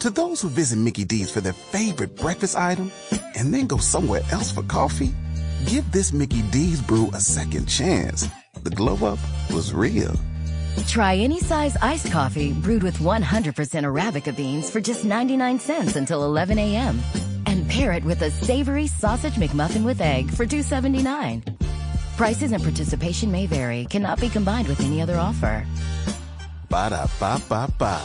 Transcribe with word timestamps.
To 0.00 0.10
those 0.10 0.40
who 0.42 0.48
visit 0.48 0.76
Mickey 0.76 1.04
D's 1.04 1.30
for 1.30 1.40
their 1.40 1.54
favorite 1.54 2.16
breakfast 2.16 2.56
item 2.56 2.92
and 3.34 3.52
then 3.52 3.66
go 3.66 3.78
somewhere 3.78 4.20
else 4.30 4.52
for 4.52 4.62
coffee, 4.64 5.14
give 5.66 5.90
this 5.90 6.12
Mickey 6.12 6.42
D's 6.50 6.82
brew 6.82 7.10
a 7.14 7.20
second 7.20 7.66
chance. 7.66 8.28
The 8.62 8.70
glow 8.70 8.94
up 9.06 9.18
was 9.50 9.72
real. 9.72 10.14
Try 10.86 11.16
any 11.16 11.40
size 11.40 11.76
iced 11.80 12.12
coffee 12.12 12.52
brewed 12.52 12.82
with 12.82 12.98
100% 12.98 13.22
Arabica 13.24 14.36
beans 14.36 14.68
for 14.70 14.80
just 14.80 15.04
99 15.04 15.58
cents 15.58 15.96
until 15.96 16.24
11 16.24 16.58
a.m. 16.58 17.00
And 17.46 17.68
pair 17.68 17.92
it 17.92 18.04
with 18.04 18.20
a 18.20 18.30
savory 18.30 18.86
sausage 18.86 19.34
McMuffin 19.34 19.84
with 19.84 20.00
egg 20.02 20.30
for 20.30 20.44
$2.79. 20.44 21.56
Prices 22.18 22.52
and 22.52 22.62
participation 22.62 23.32
may 23.32 23.46
vary, 23.46 23.86
cannot 23.86 24.20
be 24.20 24.28
combined 24.28 24.68
with 24.68 24.80
any 24.80 25.00
other 25.00 25.16
offer. 25.16 25.66
Ba 26.68 26.90
da 26.90 27.06
ba 27.18 27.40
ba 27.48 27.72
ba. 27.78 28.00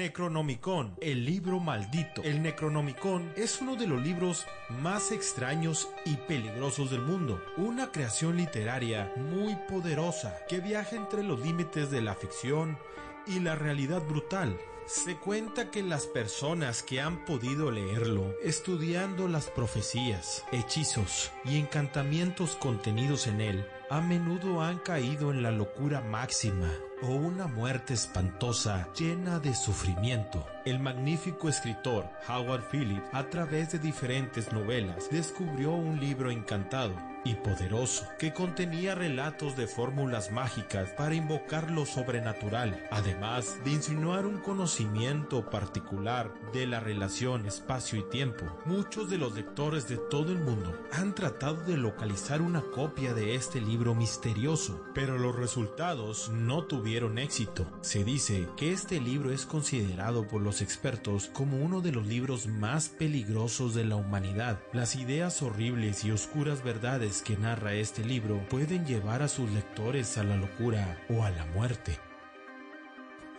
Necronomicon, 0.00 0.96
el 1.02 1.26
libro 1.26 1.60
maldito. 1.60 2.22
El 2.22 2.40
Necronomicon 2.40 3.34
es 3.36 3.60
uno 3.60 3.76
de 3.76 3.86
los 3.86 4.00
libros 4.02 4.46
más 4.70 5.12
extraños 5.12 5.90
y 6.06 6.16
peligrosos 6.16 6.90
del 6.90 7.02
mundo. 7.02 7.38
Una 7.58 7.92
creación 7.92 8.38
literaria 8.38 9.12
muy 9.16 9.56
poderosa 9.68 10.38
que 10.48 10.60
viaja 10.60 10.96
entre 10.96 11.22
los 11.22 11.40
límites 11.40 11.90
de 11.90 12.00
la 12.00 12.14
ficción 12.14 12.78
y 13.26 13.40
la 13.40 13.56
realidad 13.56 14.00
brutal. 14.00 14.58
Se 14.86 15.16
cuenta 15.16 15.70
que 15.70 15.82
las 15.82 16.06
personas 16.06 16.82
que 16.82 17.02
han 17.02 17.26
podido 17.26 17.70
leerlo, 17.70 18.34
estudiando 18.42 19.28
las 19.28 19.48
profecías, 19.48 20.46
hechizos 20.50 21.30
y 21.44 21.58
encantamientos 21.58 22.56
contenidos 22.56 23.26
en 23.26 23.42
él, 23.42 23.66
a 23.90 24.00
menudo 24.00 24.62
han 24.62 24.78
caído 24.78 25.32
en 25.32 25.42
la 25.42 25.50
locura 25.50 26.00
máxima 26.00 26.70
o 27.02 27.08
una 27.08 27.48
muerte 27.48 27.92
espantosa 27.94 28.88
llena 28.96 29.40
de 29.40 29.52
sufrimiento. 29.52 30.46
El 30.64 30.78
magnífico 30.78 31.48
escritor 31.48 32.08
Howard 32.28 32.62
Phillips, 32.70 33.08
a 33.12 33.28
través 33.28 33.72
de 33.72 33.78
diferentes 33.78 34.52
novelas, 34.52 35.08
descubrió 35.10 35.72
un 35.72 35.98
libro 35.98 36.30
encantado 36.30 36.94
y 37.24 37.34
poderoso 37.34 38.06
que 38.18 38.32
contenía 38.32 38.94
relatos 38.94 39.56
de 39.56 39.66
fórmulas 39.66 40.30
mágicas 40.30 40.90
para 40.90 41.14
invocar 41.14 41.70
lo 41.70 41.84
sobrenatural, 41.84 42.82
además 42.90 43.58
de 43.64 43.72
insinuar 43.72 44.26
un 44.26 44.38
conocimiento 44.38 45.48
particular 45.50 46.32
de 46.52 46.66
la 46.66 46.80
relación 46.80 47.46
espacio 47.46 47.98
y 47.98 48.02
tiempo. 48.04 48.46
Muchos 48.64 49.10
de 49.10 49.18
los 49.18 49.34
lectores 49.34 49.88
de 49.88 49.96
todo 49.96 50.32
el 50.32 50.38
mundo 50.38 50.78
han 50.92 51.14
tratado 51.14 51.62
de 51.64 51.76
localizar 51.76 52.40
una 52.40 52.62
copia 52.62 53.12
de 53.12 53.34
este 53.34 53.60
libro 53.60 53.79
misterioso, 53.94 54.84
pero 54.94 55.18
los 55.18 55.34
resultados 55.34 56.30
no 56.30 56.64
tuvieron 56.64 57.18
éxito. 57.18 57.66
Se 57.80 58.04
dice 58.04 58.46
que 58.56 58.72
este 58.72 59.00
libro 59.00 59.32
es 59.32 59.46
considerado 59.46 60.28
por 60.28 60.42
los 60.42 60.60
expertos 60.60 61.30
como 61.32 61.58
uno 61.58 61.80
de 61.80 61.92
los 61.92 62.06
libros 62.06 62.46
más 62.46 62.88
peligrosos 62.88 63.74
de 63.74 63.84
la 63.84 63.96
humanidad. 63.96 64.60
Las 64.72 64.96
ideas 64.96 65.42
horribles 65.42 66.04
y 66.04 66.12
oscuras 66.12 66.62
verdades 66.62 67.22
que 67.22 67.36
narra 67.36 67.74
este 67.74 68.04
libro 68.04 68.46
pueden 68.48 68.84
llevar 68.84 69.22
a 69.22 69.28
sus 69.28 69.50
lectores 69.50 70.18
a 70.18 70.24
la 70.24 70.36
locura 70.36 71.02
o 71.08 71.24
a 71.24 71.30
la 71.30 71.46
muerte. 71.46 71.98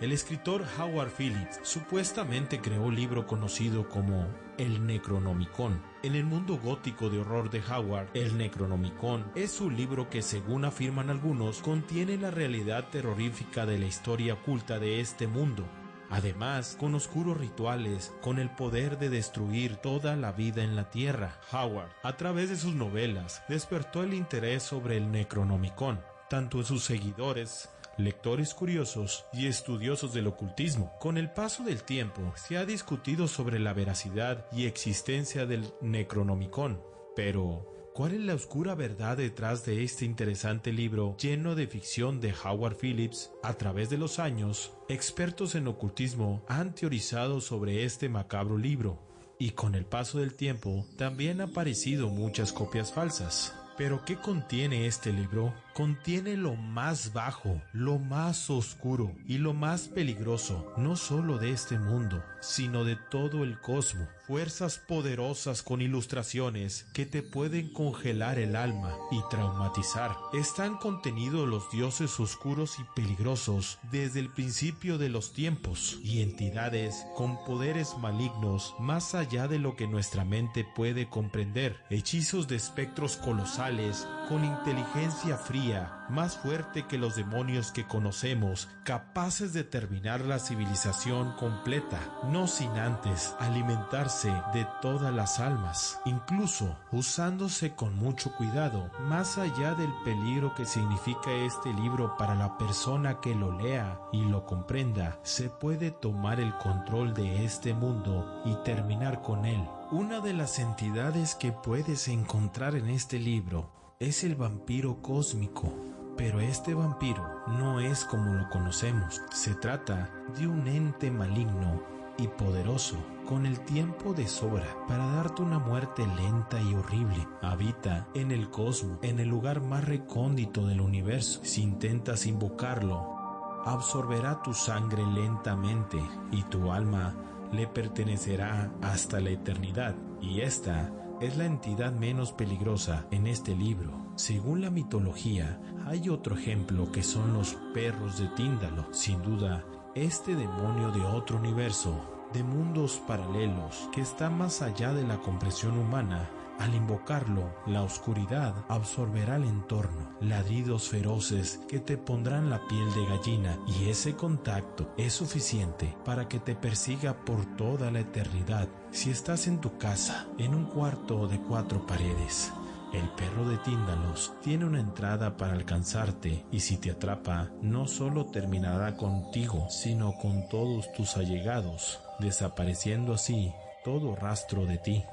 El 0.02 0.14
escritor 0.14 0.66
Howard 0.80 1.12
Phillips 1.16 1.60
supuestamente 1.62 2.60
creó 2.60 2.82
un 2.82 2.96
libro 2.96 3.28
conocido 3.28 3.88
como 3.88 4.28
el 4.58 4.88
Necronomicon. 4.88 5.80
En 6.02 6.16
el 6.16 6.24
mundo 6.26 6.58
gótico 6.58 7.12
de 7.12 7.20
horror 7.20 7.52
de 7.52 7.62
Howard, 7.62 8.08
el 8.16 8.36
Necronomicon 8.36 9.32
es 9.36 9.62
un 9.62 9.78
libro 9.78 10.10
que, 10.10 10.24
según 10.24 10.66
afirman 10.66 11.12
algunos, 11.12 11.62
contiene 11.62 12.18
la 12.18 12.32
realidad 12.32 12.90
terrorífica 12.90 13.68
de 13.68 13.78
la 13.78 13.86
historia 13.86 14.34
oculta 14.34 14.80
de 14.80 15.02
este 15.02 15.28
mundo. 15.28 15.68
Además, 16.10 16.76
con 16.80 16.96
oscuros 16.96 17.38
rituales, 17.38 18.12
con 18.24 18.40
el 18.40 18.50
poder 18.50 18.98
de 18.98 19.10
destruir 19.10 19.76
toda 19.76 20.16
la 20.16 20.31
vida 20.31 20.64
en 20.64 20.75
la 20.75 20.90
Tierra, 20.90 21.40
Howard, 21.52 21.92
a 22.02 22.18
través 22.18 22.50
de 22.50 22.58
sus 22.58 22.74
novelas, 22.74 23.44
despertó 23.48 24.02
el 24.02 24.16
interés 24.16 24.64
sobre 24.64 24.98
el 24.98 25.12
Necronomicon, 25.12 26.02
tanto 26.28 26.58
en 26.58 26.66
sus 26.66 26.84
seguidores 26.84 27.70
lectores 27.97 28.53
curiosos 28.53 29.25
y 29.34 29.47
estudiosos 29.47 30.13
del 30.13 30.28
ocultismo. 30.28 30.94
Con 31.00 31.18
el 31.18 31.31
paso 31.31 31.63
del 31.63 31.84
tiempo 31.84 32.34
se 32.35 32.57
ha 32.57 32.66
discutido 32.66 33.28
sobre 33.28 33.59
la 33.59 33.74
veracidad 33.74 34.46
y 34.52 34.66
existencia 34.66 35.46
del 35.46 35.74
Necronomicon, 35.81 36.81
pero 37.16 37.68
¿Cuál 37.94 38.13
es 38.13 38.22
la 38.22 38.35
oscura 38.35 38.74
verdad 38.74 39.18
detrás 39.18 39.66
de 39.66 39.84
este 39.84 40.06
interesante 40.06 40.72
libro 40.72 41.18
lleno 41.18 41.56
de 41.56 41.68
ficción 41.68 42.22
de 42.22 42.34
Howard 42.34 42.78
Phillips? 42.78 43.31
A 43.44 43.56
través 43.56 43.90
de 43.90 43.97
los 43.97 44.18
años, 44.18 44.72
expertos 44.88 45.56
en 45.56 45.68
ocultismo 45.68 46.41
han 46.47 46.74
teorizado 46.74 47.41
sobre 47.41 47.84
este 47.84 48.07
macabro 48.07 48.57
libro, 48.57 48.97
y 49.38 49.51
con 49.51 49.75
el 49.75 49.85
paso 49.85 50.19
del 50.19 50.35
tiempo 50.35 50.85
también 50.97 51.41
han 51.41 51.50
aparecido 51.50 52.07
muchas 52.07 52.53
copias 52.53 52.94
falsas. 52.94 53.53
Pero 53.78 54.06
¿qué 54.06 54.16
contiene 54.16 54.88
este 54.88 55.12
libro? 55.12 55.53
Contiene 55.74 56.36
lo 56.36 56.56
más 56.56 57.14
bajo, 57.14 57.62
lo 57.72 57.98
más 57.98 58.50
oscuro 58.50 59.16
y 59.26 59.38
lo 59.38 59.54
más 59.54 59.88
peligroso, 59.88 60.74
no 60.76 60.98
solo 60.98 61.38
de 61.38 61.52
este 61.52 61.80
mundo, 61.80 62.22
sino 62.42 62.84
de 62.84 62.98
todo 62.98 63.46
el 63.46 63.58
cosmos. 63.62 64.10
Fuerzas 64.28 64.78
poderosas 64.78 65.62
con 65.62 65.81
ilustraciones 65.81 66.86
que 66.94 67.06
te 67.06 67.24
pueden 67.24 67.72
congelar 67.72 68.38
el 68.38 68.56
alma 68.56 68.94
y 69.12 69.20
traumatizar. 69.30 70.16
Están 70.34 70.78
contenidos 70.78 71.48
los 71.48 71.70
dioses 71.72 72.20
oscuros 72.20 72.78
y 72.80 72.84
peligrosos 72.96 73.80
desde 73.92 74.20
el 74.20 74.30
principio 74.30 74.98
de 74.98 75.10
los 75.10 75.34
tiempos 75.34 76.00
y 76.04 76.22
entidades 76.22 77.06
con 77.16 77.44
poderes 77.46 77.98
malignos 77.98 78.76
más 78.80 79.16
allá 79.16 79.48
de 79.48 79.60
lo 79.60 79.76
que 79.76 79.88
nuestra 79.88 80.26
mente 80.26 80.66
puede 80.76 81.10
comprender. 81.10 81.78
Hechizos 81.90 82.48
de 82.48 82.56
espectros 82.58 83.18
colosales 83.18 84.08
con 84.30 84.46
inteligencia 84.46 85.38
fría 85.38 85.61
más 86.10 86.38
fuerte 86.38 86.88
que 86.88 86.98
los 86.98 87.16
demonios 87.16 87.72
que 87.72 87.86
conocemos, 87.86 88.68
capaces 88.84 89.54
de 89.54 89.64
terminar 89.64 90.22
la 90.22 90.40
civilización 90.40 91.34
completa, 91.34 92.00
no 92.30 92.48
sin 92.48 92.72
antes 92.72 93.36
alimentarse 93.40 94.34
de 94.54 94.68
todas 94.82 95.14
las 95.14 95.40
almas, 95.40 96.00
incluso 96.06 96.76
usándose 96.92 97.76
con 97.76 97.96
mucho 97.96 98.32
cuidado, 98.36 98.90
más 99.02 99.38
allá 99.38 99.76
del 99.76 99.92
peligro 100.04 100.56
que 100.56 100.66
significa 100.66 101.32
este 101.32 101.72
libro 101.74 102.16
para 102.18 102.34
la 102.34 102.58
persona 102.58 103.20
que 103.22 103.36
lo 103.36 103.58
lea 103.60 104.00
y 104.12 104.24
lo 104.26 104.46
comprenda, 104.46 105.20
se 105.24 105.50
puede 105.50 105.92
tomar 105.92 106.40
el 106.40 106.56
control 106.58 107.14
de 107.14 107.46
este 107.46 107.74
mundo 107.74 108.42
y 108.46 108.56
terminar 108.64 109.22
con 109.22 109.46
él. 109.46 109.64
Una 109.92 110.22
de 110.22 110.34
las 110.34 110.58
entidades 110.58 111.36
que 111.36 111.52
puedes 111.52 112.08
encontrar 112.08 112.76
en 112.76 112.90
este 112.90 113.20
libro 113.20 113.81
es 114.01 114.23
el 114.23 114.35
vampiro 114.35 115.00
cósmico. 115.01 115.72
Pero 116.17 116.41
este 116.41 116.73
vampiro 116.73 117.23
no 117.47 117.79
es 117.79 118.03
como 118.03 118.34
lo 118.34 118.50
conocemos. 118.50 119.22
Se 119.31 119.56
trata 119.56 120.09
de 120.38 120.47
un 120.47 120.67
ente 120.67 121.09
maligno 121.09 121.81
y 122.17 122.28
poderoso, 122.28 122.97
con 123.28 123.45
el 123.45 123.59
tiempo 123.62 124.13
de 124.13 124.28
sobra 124.28 124.66
para 124.88 125.06
darte 125.06 125.41
una 125.41 125.59
muerte 125.59 126.06
lenta 126.17 126.59
y 126.62 126.73
horrible. 126.73 127.28
Habita 127.41 128.07
en 128.13 128.31
el 128.31 128.50
cosmos, 128.50 129.00
en 129.03 129.19
el 129.19 129.29
lugar 129.29 129.62
más 129.62 129.85
recóndito 129.85 130.66
del 130.68 130.81
universo. 130.81 131.39
Si 131.44 131.62
intentas 131.62 132.25
invocarlo, 132.25 133.62
absorberá 133.66 134.41
tu 134.41 134.53
sangre 134.53 135.06
lentamente 135.06 136.01
y 136.31 136.44
tu 136.44 136.72
alma 136.72 137.16
le 137.51 137.68
pertenecerá 137.68 138.72
hasta 138.81 139.19
la 139.19 139.29
eternidad. 139.29 139.95
Y 140.22 140.41
esta 140.41 140.91
es 141.22 141.38
la 141.38 141.46
entidad 141.46 141.94
menos 141.94 142.32
peligrosa 142.32 143.06
en 143.12 143.28
este 143.28 143.56
libro. 143.56 143.92
Según 144.16 144.62
la 144.62 144.72
mitología, 144.72 145.62
hay 145.86 146.09
otro 146.09 146.36
ejemplo 146.36 146.92
que 146.92 147.04
son 147.04 147.34
los 147.34 147.56
perros 147.76 148.18
de 148.18 148.28
Tíndalo. 148.30 148.92
Sin 148.92 149.22
duda, 149.22 149.63
este 149.94 150.36
demonio 150.36 150.90
de 150.92 151.01
otro 151.01 151.38
universo, 151.38 152.28
de 152.34 152.44
mundos 152.44 153.00
paralelos, 153.07 153.88
que 153.94 154.01
está 154.01 154.31
más 154.31 154.63
allá 154.63 154.94
de 154.94 155.04
la 155.04 155.19
comprensión 155.19 155.78
humana, 155.78 156.28
al 156.62 156.75
invocarlo, 156.75 157.56
la 157.66 157.81
oscuridad 157.81 158.54
absorberá 158.69 159.38
el 159.38 159.46
entorno, 159.46 160.12
ladridos 160.22 160.90
feroces 160.90 161.60
que 161.68 161.80
te 161.80 161.98
pondrán 161.98 162.50
la 162.50 162.68
piel 162.68 162.94
de 162.94 163.06
gallina 163.06 163.58
y 163.68 163.90
ese 163.90 164.16
contacto 164.16 164.94
es 164.98 165.13
suficiente 165.13 165.96
para 166.06 166.28
que 166.28 166.40
te 166.40 166.56
persiga 166.56 167.25
por 167.25 167.46
toda 167.58 167.90
la 167.90 168.02
eternidad. 168.02 168.69
Si 168.92 169.10
estás 169.10 169.48
en 169.48 169.60
tu 169.60 169.78
casa, 169.78 170.28
en 170.38 170.54
un 170.54 170.66
cuarto 170.66 171.28
de 171.28 171.40
cuatro 171.40 171.86
paredes, 171.88 172.54
el 172.94 173.10
perro 173.10 173.48
de 173.48 173.57
Tíndalos 173.57 174.34
tiene 174.44 174.66
una 174.66 174.81
entrada 174.81 175.38
para 175.38 175.54
alcanzarte 175.54 176.46
y 176.52 176.60
si 176.60 176.78
te 176.78 176.92
atrapa, 176.92 177.50
no 177.62 177.88
solo 177.88 178.25
terminará 178.25 178.98
contigo, 178.98 179.68
sino 179.69 180.14
con 180.22 180.48
todos 180.50 180.92
tus 180.94 181.18
allegados, 181.18 182.02
desapareciendo 182.19 183.14
así 183.14 183.52
todo 183.84 184.16
rastro 184.16 184.66
de 184.66 184.78
ti. 184.78 185.04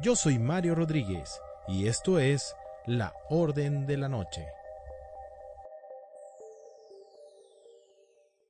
Yo 0.00 0.16
soy 0.16 0.38
Mario 0.38 0.74
Rodríguez 0.74 1.40
y 1.66 1.88
esto 1.88 2.18
es 2.18 2.54
La 2.86 3.12
Orden 3.28 3.86
de 3.86 3.96
la 3.96 4.08
Noche. 4.08 4.46